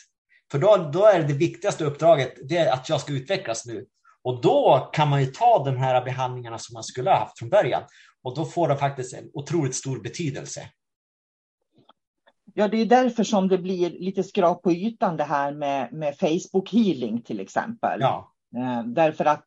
[0.50, 3.86] För då, då är det, viktigaste uppdraget det att jag ska utvecklas nu.
[4.22, 7.48] Och då kan man ju ta de här behandlingarna som man skulle ha haft från
[7.48, 7.82] början.
[8.22, 10.60] Och då får det faktiskt en otroligt stor betydelse.
[12.54, 16.18] Ja, det är därför som det blir lite skrap på ytan det här med, med
[16.18, 18.00] Facebook healing till exempel.
[18.00, 18.32] Ja.
[18.56, 19.46] Eh, därför att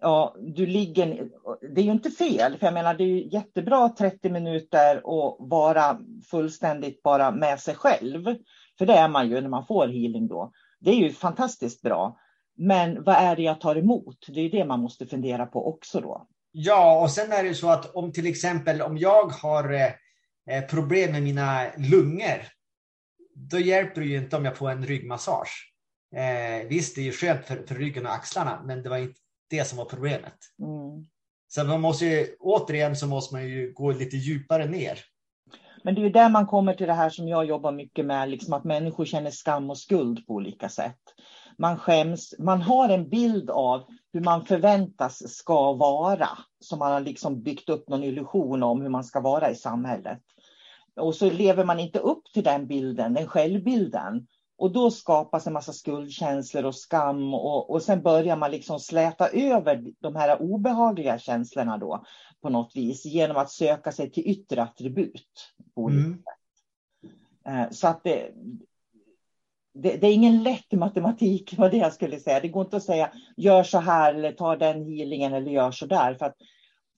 [0.00, 1.28] ja, du ligger,
[1.74, 5.48] det är ju inte fel, för jag menar det är ju jättebra 30 minuter och
[5.48, 5.98] vara
[6.30, 8.34] fullständigt bara med sig själv.
[8.78, 10.52] För det är man ju när man får healing då.
[10.80, 12.18] Det är ju fantastiskt bra.
[12.56, 14.26] Men vad är det jag tar emot?
[14.28, 16.26] Det är det man måste fundera på också då.
[16.52, 21.12] Ja, och sen är det så att om till exempel om jag har eh, problem
[21.12, 22.42] med mina lungor,
[23.34, 25.72] då hjälper det ju inte om jag får en ryggmassage.
[26.16, 29.20] Eh, visst, det är ju skönt för, för ryggen och axlarna, men det var inte
[29.50, 30.34] det som var problemet.
[30.62, 31.06] Mm.
[31.48, 35.00] Så man måste ju, återigen så måste man ju gå lite djupare ner.
[35.84, 38.28] Men det är ju där man kommer till det här som jag jobbar mycket med,
[38.28, 41.00] liksom att människor känner skam och skuld på olika sätt.
[41.58, 46.28] Man skäms, man har en bild av hur man förväntas ska vara,
[46.60, 50.18] som man har liksom byggt upp någon illusion om hur man ska vara i samhället.
[51.00, 54.26] Och så lever man inte upp till den bilden, den självbilden.
[54.58, 59.28] Och då skapas en massa skuldkänslor och skam och, och sen börjar man liksom släta
[59.28, 62.04] över de här obehagliga känslorna då
[62.42, 65.54] på något vis genom att söka sig till yttre attribut.
[65.74, 66.22] På mm.
[67.48, 68.30] Eh, så att det,
[69.74, 72.40] det, det, är ingen lätt matematik, var det jag skulle säga.
[72.40, 75.86] Det går inte att säga gör så här eller ta den healingen eller gör så
[75.86, 76.14] där.
[76.14, 76.36] För att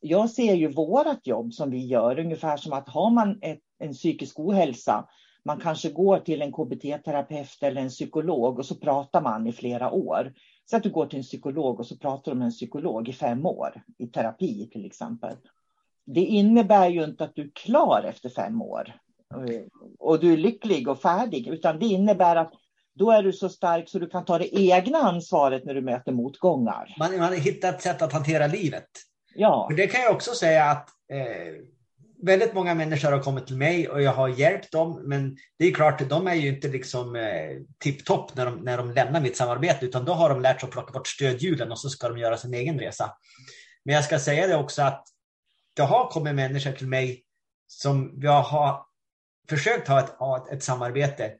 [0.00, 3.92] jag ser ju vårat jobb som vi gör ungefär som att har man ett, en
[3.92, 5.08] psykisk ohälsa
[5.44, 9.90] man kanske går till en KBT-terapeut eller en psykolog och så pratar man i flera
[9.90, 10.32] år.
[10.70, 13.12] Så att du går till en psykolog och så pratar du med en psykolog i
[13.12, 15.36] fem år i terapi till exempel.
[16.06, 18.96] Det innebär ju inte att du är klar efter fem år
[19.98, 22.52] och du är lycklig och färdig, utan det innebär att
[22.94, 26.12] då är du så stark så du kan ta det egna ansvaret när du möter
[26.12, 26.94] motgångar.
[26.98, 28.88] Man, man hittar ett sätt att hantera livet.
[29.34, 29.66] Ja.
[29.70, 31.54] Och det kan jag också säga att eh,
[32.22, 35.02] väldigt många människor har kommit till mig och jag har hjälpt dem.
[35.04, 38.90] Men det är klart, de är ju inte liksom eh, tipptopp när de, när de
[38.90, 41.88] lämnar mitt samarbete, utan då har de lärt sig att plocka bort stödhjulen och så
[41.88, 43.12] ska de göra sin egen resa.
[43.84, 45.06] Men jag ska säga det också att
[45.74, 47.24] det har kommit människor till mig
[47.66, 48.82] som jag har
[49.48, 51.32] försökt ha ett, ha ett, ett samarbete.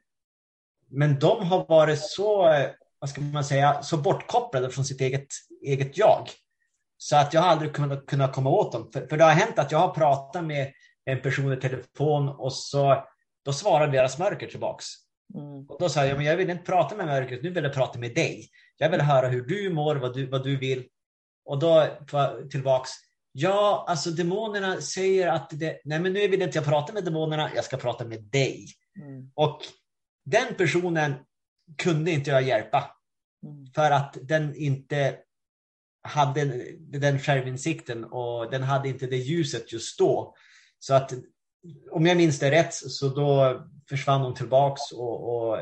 [0.89, 5.27] Men de har varit så, eh, vad ska man säga, så bortkopplade från sitt eget,
[5.65, 6.29] eget jag.
[7.03, 8.89] Så att jag har aldrig kunnat, kunnat komma åt dem.
[8.93, 10.73] För, för, det har hänt att jag har pratat med
[11.05, 13.05] en person i telefon och så
[13.45, 14.85] då svarar deras mörker tillbaks.
[15.33, 15.65] Mm.
[15.69, 17.99] Och då sa jag, men jag vill inte prata med mörkret, nu vill jag prata
[17.99, 18.49] med dig.
[18.77, 20.87] Jag vill höra hur du mår, vad du, vad du vill.
[21.45, 21.87] Och då
[22.51, 22.89] tillbaks,
[23.31, 27.51] ja, alltså demonerna säger att det, nej men nu vill inte jag prata med demonerna,
[27.55, 28.65] jag ska prata med dig.
[29.01, 29.31] Mm.
[29.35, 29.59] Och
[30.25, 31.13] den personen
[31.77, 32.91] kunde inte jag hjälpa.
[33.45, 33.65] Mm.
[33.75, 35.17] För att den inte
[36.03, 36.45] hade
[36.79, 40.35] den självinsikten och den hade inte det ljuset just då.
[40.79, 41.13] Så att
[41.91, 45.59] om jag minns det rätt så då försvann hon tillbaks och, och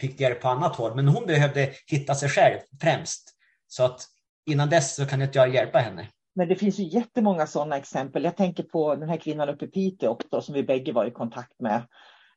[0.00, 0.94] fick hjälp på annat håll.
[0.94, 3.36] Men hon behövde hitta sig själv främst.
[3.66, 4.06] Så att
[4.50, 6.08] innan dess så kan inte jag hjälpa henne.
[6.34, 8.24] Men det finns ju jättemånga sådana exempel.
[8.24, 11.10] Jag tänker på den här kvinnan uppe i Piteå också, som vi bägge var i
[11.10, 11.82] kontakt med.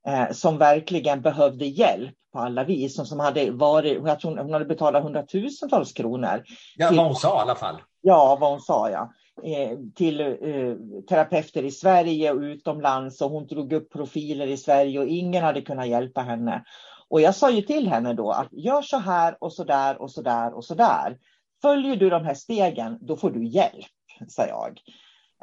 [0.08, 2.96] Eh, som verkligen behövde hjälp på alla vis.
[2.96, 6.44] Som, som hade varit, jag tror hon hade betalat hundratusentals kronor.
[6.76, 7.76] Ja, till, vad hon sa i alla fall.
[8.02, 9.14] Ja, vad hon sa ja.
[9.44, 10.76] Eh, till eh,
[11.10, 15.62] terapeuter i Sverige och utomlands och hon drog upp profiler i Sverige och ingen hade
[15.62, 16.64] kunnat hjälpa henne.
[17.10, 20.12] Och jag sa ju till henne då att gör så här och så där och
[20.12, 21.18] så där och så där.
[21.62, 23.86] Följer du de här stegen, då får du hjälp,
[24.28, 24.80] sa jag.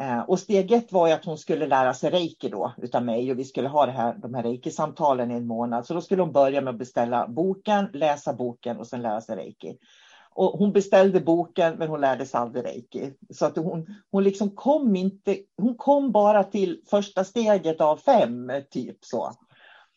[0.00, 3.38] Eh, och steg ett var att hon skulle lära sig reiki då utav mig och
[3.38, 5.86] vi skulle ha det här, de här reiki-samtalen i en månad.
[5.86, 9.36] Så då skulle hon börja med att beställa boken, läsa boken och sen lära sig
[9.36, 9.78] reiki.
[10.30, 13.12] Och hon beställde boken men hon lärde sig aldrig reiki.
[13.30, 18.52] Så att hon, hon liksom kom inte, hon kom bara till första steget av fem
[18.70, 19.32] typ så.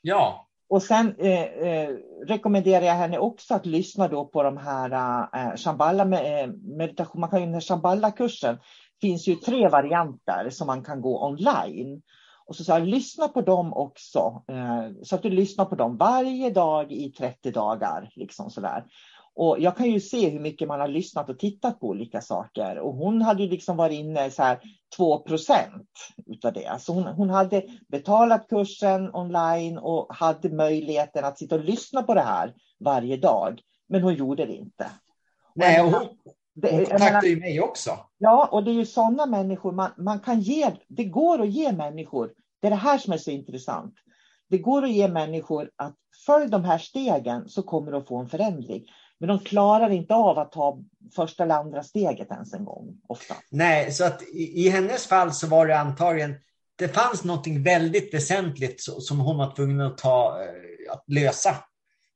[0.01, 0.45] Ja.
[0.69, 1.89] Och sen eh, eh,
[2.27, 4.91] rekommenderar jag henne också att lyssna då på de här
[5.33, 7.21] eh, Shambhala med, meditation.
[7.21, 8.57] Man kan ju den här Shambhala-kursen
[9.01, 12.01] finns ju tre varianter som man kan gå online.
[12.45, 14.43] Och så sa jag, lyssna på dem också.
[14.47, 18.09] Eh, så att du lyssnar på dem varje dag i 30 dagar.
[18.15, 18.85] Liksom sådär.
[19.35, 22.79] Och jag kan ju se hur mycket man har lyssnat och tittat på olika saker.
[22.79, 24.59] Och hon hade ju liksom varit inne så här
[24.97, 25.25] 2
[26.25, 26.81] utav det.
[26.81, 32.13] Så hon, hon hade betalat kursen online och hade möjligheten att sitta och lyssna på
[32.13, 33.61] det här varje dag.
[33.87, 34.91] Men hon gjorde det inte.
[35.55, 36.07] Nej, och hon,
[36.61, 37.99] hon kontaktade ju mig också.
[38.17, 40.71] Ja, och det är ju sådana människor man, man kan ge.
[40.87, 42.31] Det går att ge människor.
[42.61, 43.93] Det är det här som är så intressant.
[44.49, 45.95] Det går att ge människor att
[46.25, 48.85] följ de här stegen så kommer du att få en förändring.
[49.19, 50.79] Men de klarar inte av att ta
[51.15, 53.01] första eller andra steget ens en gång.
[53.07, 53.35] Ofta.
[53.51, 56.35] Nej, så att i, i hennes fall så var det antagligen
[56.79, 61.55] det fanns något väldigt väsentligt som hon var tvungen att, ta, eh, att lösa.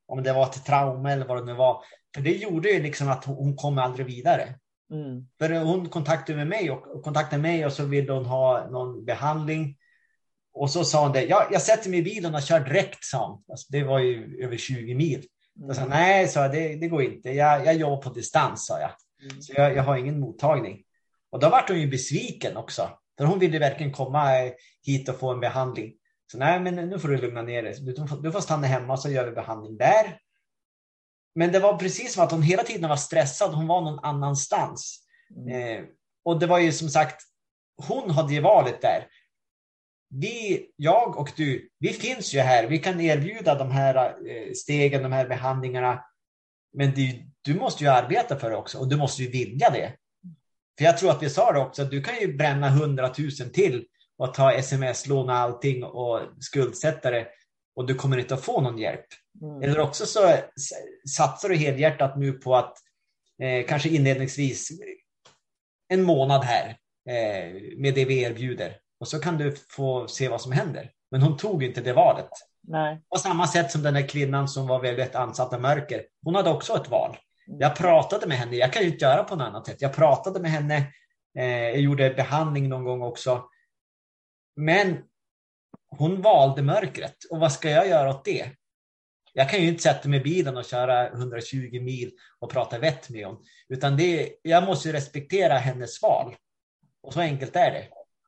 [0.08, 1.84] Om det var ett trauma eller vad det nu var.
[2.16, 4.56] För det gjorde ju liksom att hon kom aldrig vidare.
[4.91, 5.28] Mm.
[5.39, 9.78] För hon kontaktade med mig och kontaktade mig och så ville hon ha någon behandling.
[10.54, 13.28] Och så sa hon det, ja, jag sätter mig i bilen och kör direkt, sa
[13.28, 13.43] hon.
[13.49, 15.26] Alltså, det var ju över 20 mil.
[15.58, 15.68] Mm.
[15.68, 17.32] Jag sa, nej, så det, det går inte.
[17.32, 18.91] Jag, jag jobbar på distans, sa jag.
[19.22, 19.41] Mm.
[19.41, 20.84] Så jag, jag har ingen mottagning.
[21.32, 22.89] Och då vart hon ju besviken också.
[23.18, 24.51] För hon ville verkligen komma
[24.86, 25.93] hit och få en behandling.
[26.32, 27.74] Så nej, men nu får du lugna ner dig.
[27.82, 30.19] Du, du får stanna hemma så gör vi behandling där.
[31.36, 33.53] Men det var precis som att hon hela tiden var stressad.
[33.53, 34.99] Hon var någon annanstans.
[35.36, 35.78] Mm.
[35.78, 35.86] Eh,
[36.26, 37.21] och det var ju som sagt,
[37.88, 39.07] hon hade ju valet där.
[40.09, 42.67] Vi, jag och du, vi finns ju här.
[42.67, 43.95] Vi kan erbjuda de här
[44.28, 46.05] eh, stegen, de här behandlingarna.
[46.74, 49.93] Men det, du måste ju arbeta för det också och du måste ju vilja det.
[50.78, 53.86] För jag tror att vi sa det också, du kan ju bränna hundratusen till
[54.18, 57.28] och ta sms-lån och allting och skuldsätta det
[57.76, 59.05] och du kommer inte att få någon hjälp.
[59.41, 59.61] Mm.
[59.61, 60.36] Eller också så
[61.18, 62.78] satsar du helhjärtat nu på att
[63.41, 64.70] eh, kanske inledningsvis
[65.88, 66.78] en månad här
[67.09, 70.91] eh, med det vi erbjuder och så kan du få se vad som händer.
[71.11, 72.30] Men hon tog inte det valet.
[72.68, 73.01] Nej.
[73.09, 76.03] På samma sätt som den där kvinnan som var väldigt ansatt av mörker.
[76.24, 77.18] Hon hade också ett val.
[77.47, 77.59] Mm.
[77.59, 78.55] Jag pratade med henne.
[78.55, 79.82] Jag kan ju inte göra på något annat sätt.
[79.82, 80.78] Jag pratade med henne.
[81.38, 83.43] Eh, jag gjorde behandling någon gång också.
[84.56, 85.04] Men
[85.89, 87.16] hon valde mörkret.
[87.30, 88.51] Och vad ska jag göra åt det?
[89.34, 93.10] Jag kan ju inte sätta mig i bilen och köra 120 mil och prata vett
[93.10, 93.43] med hon.
[93.70, 96.36] Utan det, jag måste respektera hennes val.
[97.04, 97.88] Och så enkelt är det.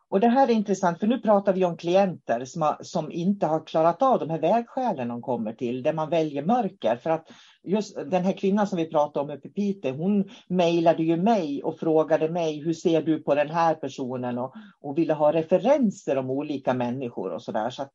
[0.10, 3.45] Och det här är intressant, för nu pratar vi om klienter som, har, som inte
[3.45, 6.95] har klarat av de här vägskälen de kommer till, där man väljer mörker.
[6.95, 7.32] För att
[7.64, 11.64] just den här kvinnan som vi pratade om uppe i Piteå, hon mejlade ju mig
[11.64, 14.38] och frågade mig, hur ser du på den här personen?
[14.38, 17.70] Och, och ville ha referenser om olika människor och sådär.
[17.70, 17.91] Så att,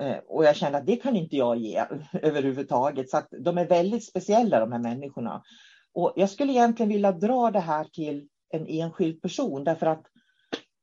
[0.00, 3.10] eh, och jag kände att det kan inte jag ge överhuvudtaget.
[3.10, 5.42] Så att de är väldigt speciella de här människorna.
[5.94, 10.02] Och jag skulle egentligen vilja dra det här till en enskild person därför att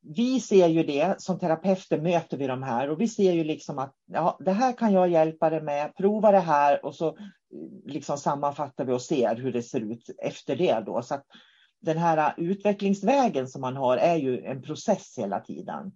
[0.02, 3.78] vi ser ju det, som terapeuter möter vi de här och vi ser ju liksom
[3.78, 7.16] att ja, det här kan jag hjälpa dig med, prova det här och så
[7.86, 11.02] liksom sammanfattar vi och ser hur det ser ut efter det då.
[11.02, 11.24] Så att
[11.80, 15.92] den här utvecklingsvägen som man har är ju en process hela tiden.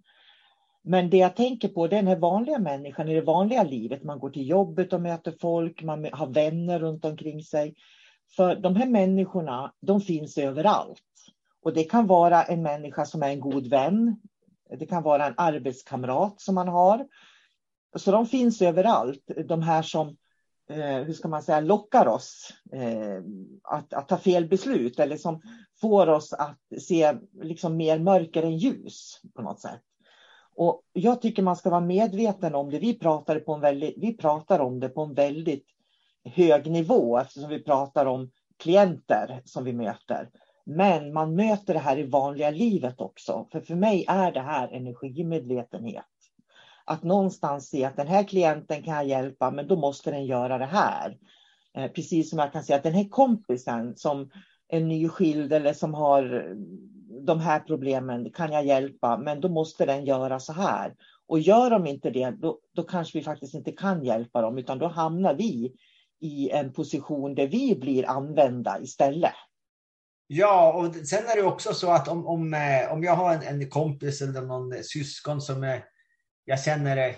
[0.83, 4.03] Men det jag tänker på det är den här vanliga människan i det vanliga livet.
[4.03, 7.75] Man går till jobbet och möter folk, man har vänner runt omkring sig.
[8.35, 11.01] För de här människorna, de finns överallt.
[11.67, 14.19] Och det kan vara en människa som är en god vän.
[14.79, 17.07] Det kan vara en arbetskamrat som man har.
[17.95, 20.17] Så de finns överallt, de här som
[20.69, 23.21] eh, hur ska man säga, lockar oss eh,
[23.63, 25.41] att, att, ta fel beslut eller som
[25.81, 29.83] får oss att se liksom mer mörker än ljus på något sätt.
[30.55, 32.79] Och jag tycker man ska vara medveten om det.
[32.79, 35.65] Vi pratar, på en väldigt, vi pratar om det på en väldigt
[36.23, 40.29] hög nivå eftersom vi pratar om klienter som vi möter.
[40.69, 43.47] Men man möter det här i vanliga livet också.
[43.51, 46.05] För för mig är det här energimedvetenhet.
[46.85, 50.57] Att någonstans se att den här klienten kan jag hjälpa, men då måste den göra
[50.57, 51.17] det här.
[51.77, 54.29] Eh, precis som jag kan säga att den här kompisen som
[54.67, 56.55] är nyskild eller som har eh,
[57.25, 60.95] de här problemen kan jag hjälpa, men då måste den göra så här.
[61.27, 64.79] Och gör de inte det, då, då kanske vi faktiskt inte kan hjälpa dem, utan
[64.79, 65.73] då hamnar vi
[66.19, 69.33] i en position där vi blir använda istället.
[70.27, 73.41] Ja, och sen är det också så att om, om, eh, om jag har en,
[73.41, 75.83] en kompis eller någon syskon som är,
[76.45, 77.15] jag känner eh,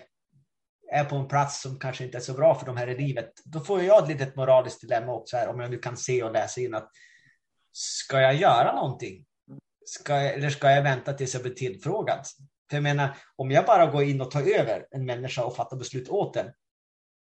[0.92, 3.32] är på en plats som kanske inte är så bra för de här i livet,
[3.46, 6.32] då får jag ett litet moraliskt dilemma också här, om jag nu kan se och
[6.32, 6.92] läsa in att
[7.72, 9.26] ska jag göra någonting?
[9.86, 12.26] Ska jag, eller ska jag vänta tills jag blir tillfrågad?
[12.70, 15.78] För jag menar, om jag bara går in och tar över en människa och fattar
[15.78, 16.52] beslut åt den,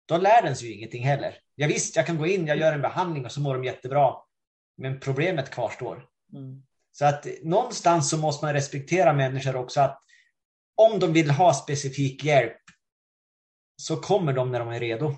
[0.07, 1.37] då lär den sig ju ingenting heller.
[1.55, 4.13] Jag visst, jag kan gå in, jag gör en behandling och så mår de jättebra.
[4.77, 6.05] Men problemet kvarstår.
[6.33, 6.63] Mm.
[6.91, 10.01] Så att någonstans så måste man respektera människor också att
[10.75, 12.61] om de vill ha specifik hjälp
[13.75, 15.15] så kommer de när de är redo.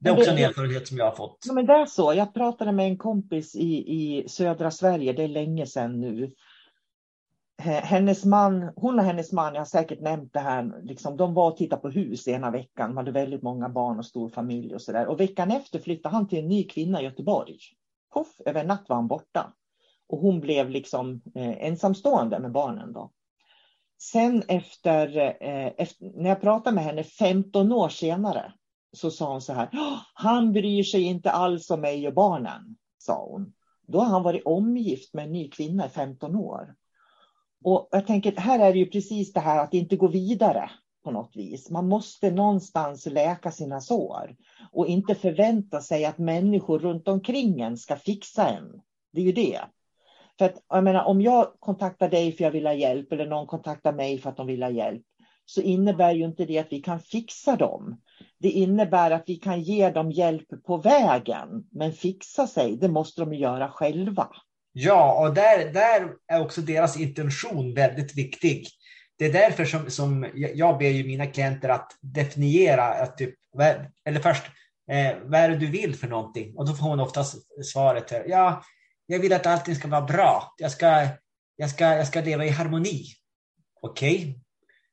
[0.00, 1.44] Det är också en erfarenhet som jag har fått.
[1.46, 2.14] Ja, men det är så.
[2.14, 6.34] Jag pratade med en kompis i, i södra Sverige, det är länge sedan nu.
[7.58, 11.50] Hennes man, hon och hennes man, jag har säkert nämnt det här, liksom, de var
[11.50, 14.82] och tittade på hus ena veckan, de hade väldigt många barn och stor familj och
[14.82, 15.06] sådär.
[15.06, 17.58] Och veckan efter flyttade han till en ny kvinna i Göteborg.
[18.14, 19.52] Puff, över en natt var han borta.
[20.08, 23.10] Och hon blev liksom eh, ensamstående med barnen då.
[23.98, 28.52] Sen efter, eh, efter, när jag pratade med henne 15 år senare,
[28.92, 29.68] så sa hon så här,
[30.14, 33.52] han bryr sig inte alls om mig och barnen, sa hon.
[33.86, 36.74] Då har han varit omgift med en ny kvinna i 15 år.
[37.66, 40.70] Och jag tänker, här är det ju precis det här att inte gå vidare
[41.04, 41.70] på något vis.
[41.70, 44.36] Man måste någonstans läka sina sår
[44.72, 48.80] och inte förvänta sig att människor runt omkring en ska fixa en.
[49.12, 49.60] Det är ju det.
[50.38, 53.26] För att, jag menar, om jag kontaktar dig för att jag vill ha hjälp eller
[53.26, 55.02] någon kontaktar mig för att de vill ha hjälp
[55.44, 58.00] så innebär ju inte det att vi kan fixa dem.
[58.38, 63.20] Det innebär att vi kan ge dem hjälp på vägen, men fixa sig, det måste
[63.20, 64.28] de göra själva.
[64.78, 68.68] Ja, och där, där är också deras intention väldigt viktig.
[69.18, 73.34] Det är därför som, som jag ber ju mina klienter att definiera, att typ,
[74.04, 74.42] eller först,
[74.90, 76.56] eh, vad är det du vill för någonting?
[76.56, 78.62] Och då får man oftast svaret, ja,
[79.06, 80.54] jag vill att allting ska vara bra.
[80.58, 81.08] Jag ska,
[81.56, 83.04] jag ska, jag ska leva i harmoni.
[83.80, 84.38] Okej,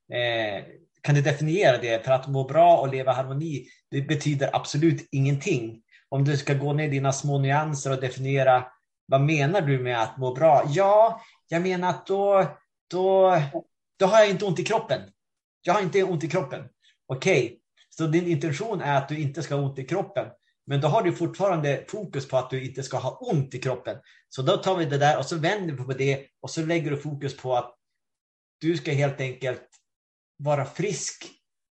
[0.08, 0.20] okay.
[0.20, 0.64] eh,
[1.02, 2.06] kan du definiera det?
[2.06, 5.82] För att må bra och leva i harmoni, det betyder absolut ingenting.
[6.10, 8.66] Om du ska gå ner i dina små nyanser och definiera
[9.06, 10.64] vad menar du med att må bra?
[10.68, 12.46] Ja, jag menar att då,
[12.90, 13.40] då,
[14.00, 15.02] då har jag inte ont i kroppen.
[15.62, 16.66] Jag har inte ont i kroppen.
[17.08, 17.58] Okej, okay.
[17.90, 20.28] så din intention är att du inte ska ha ont i kroppen.
[20.66, 23.98] Men då har du fortfarande fokus på att du inte ska ha ont i kroppen.
[24.30, 26.92] Så då tar vi det där och så vänder vi på det och så lägger
[26.92, 27.76] du fokus på att
[28.60, 29.68] du ska helt enkelt
[30.38, 31.26] vara frisk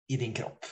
[0.09, 0.65] i din kropp.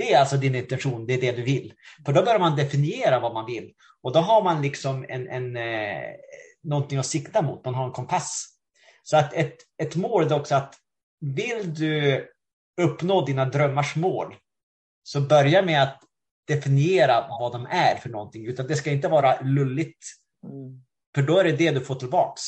[0.00, 1.72] Det är alltså din intention, det är det du vill.
[2.06, 3.72] För då börjar man definiera vad man vill.
[4.02, 6.14] Och då har man liksom en, en, eh,
[6.62, 8.46] någonting att sikta mot, man har en kompass.
[9.02, 10.74] Så att ett, ett mål är också att
[11.20, 12.26] vill du
[12.80, 14.34] uppnå dina drömmars mål
[15.02, 16.00] så börja med att
[16.48, 20.06] definiera vad de är för någonting, utan det ska inte vara lulligt.
[20.44, 20.82] Mm.
[21.14, 22.42] För då är det det du får tillbaks.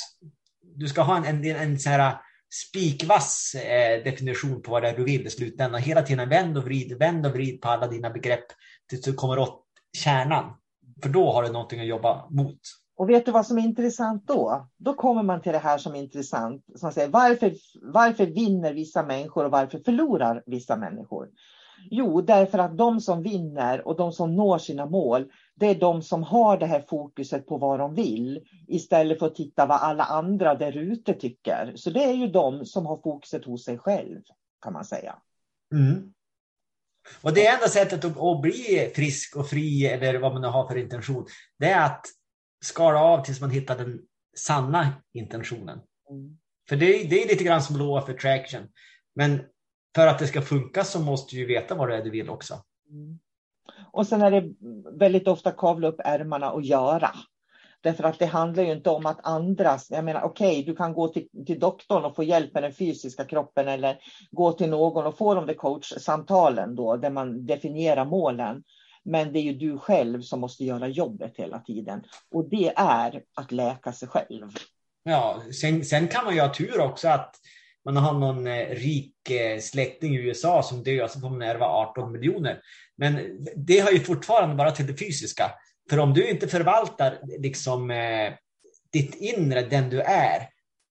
[0.60, 2.16] Du ska ha en, en, en så här
[2.52, 5.80] spikvass eh, definition på vad det är du vill i slutändan.
[5.80, 8.44] Hela tiden vänd och vrid, vänd och vrid på alla dina begrepp
[8.90, 9.64] tills du kommer åt
[9.96, 10.56] kärnan.
[11.02, 12.60] För då har du någonting att jobba mot.
[12.96, 14.68] Och vet du vad som är intressant då?
[14.76, 16.64] Då kommer man till det här som är intressant.
[16.76, 21.28] Som säger, varför, varför vinner vissa människor och varför förlorar vissa människor?
[21.90, 26.02] Jo, därför att de som vinner och de som når sina mål, det är de
[26.02, 30.04] som har det här fokuset på vad de vill istället för att titta vad alla
[30.04, 31.72] andra där ute tycker.
[31.76, 34.20] Så det är ju de som har fokuset hos sig själv,
[34.62, 35.16] kan man säga.
[35.74, 36.12] Mm.
[37.22, 40.68] Och det enda sättet att, att, bli frisk och fri, eller vad man nu har
[40.68, 41.26] för intention,
[41.58, 42.06] det är att
[42.64, 44.00] skala av tills man hittar den
[44.36, 45.80] sanna intentionen.
[46.10, 46.38] Mm.
[46.68, 48.68] För det, det är lite grann som law of attraction.
[49.14, 49.40] Men
[49.94, 52.54] för att det ska funka så måste du veta vad det är du vill också.
[52.90, 53.18] Mm.
[53.92, 54.54] Och sen är det
[54.98, 57.10] väldigt ofta kavla upp ärmarna och göra.
[57.80, 60.92] Därför att det handlar ju inte om att andras, jag menar okej, okay, du kan
[60.92, 63.98] gå till, till doktorn och få hjälp med den fysiska kroppen eller
[64.30, 68.62] gå till någon och få de där coachsamtalen då, där man definierar målen.
[69.04, 72.02] Men det är ju du själv som måste göra jobbet hela tiden.
[72.30, 74.50] Och det är att läka sig själv.
[75.02, 77.36] Ja, sen, sen kan man ju ha tur också att
[77.84, 81.66] man har någon eh, rik eh, släkting i USA som dör så får man ärva
[81.66, 82.60] 18 miljoner.
[82.96, 83.18] Men
[83.56, 85.50] det har ju fortfarande bara till det fysiska.
[85.90, 88.32] För om du inte förvaltar liksom, eh,
[88.92, 90.48] ditt inre, den du är,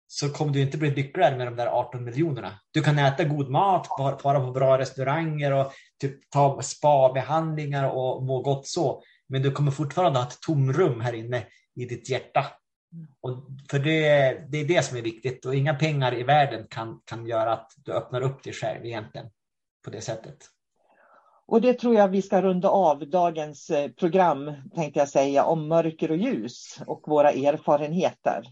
[0.07, 2.59] så kommer du inte bli lyckligare med de där 18 miljonerna.
[2.71, 3.87] Du kan äta god mat,
[4.23, 5.71] vara på bra restauranger och
[6.01, 9.03] typ ta spa-behandlingar och må gott så.
[9.29, 12.45] Men du kommer fortfarande ha ett tomrum här inne i ditt hjärta
[13.21, 13.37] och
[13.69, 14.01] för det,
[14.49, 17.71] det är det som är viktigt och inga pengar i världen kan, kan göra att
[17.77, 19.27] du öppnar upp dig själv egentligen
[19.83, 20.37] på det sättet.
[21.45, 25.67] Och det tror jag vi ska runda av dagens eh, program, tänkte jag säga, om
[25.67, 28.43] mörker och ljus och våra erfarenheter.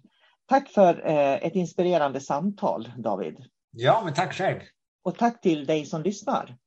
[0.45, 3.45] Tack för eh, ett inspirerande samtal, David.
[3.71, 4.59] Ja, men tack själv.
[5.03, 6.57] Och tack till dig som lyssnar.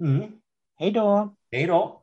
[0.00, 0.32] Mm.
[0.76, 1.34] Hej då.
[1.50, 2.02] Hej då.